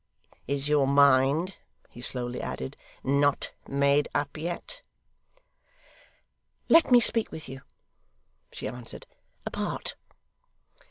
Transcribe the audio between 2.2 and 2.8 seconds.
added,